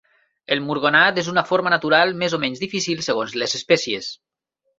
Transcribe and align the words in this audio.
El 0.53 0.61
murgonat 0.69 1.19
és 1.23 1.29
una 1.33 1.43
forma 1.49 1.73
natural 1.73 2.15
més 2.23 2.37
o 2.39 2.41
menys 2.45 2.63
difícil 2.65 3.05
segons 3.11 3.37
les 3.43 3.55
espècies. 3.61 4.11